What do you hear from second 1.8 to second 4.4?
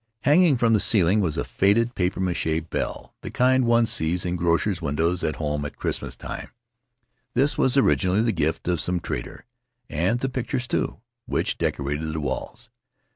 papier mache bell, the kind one sees in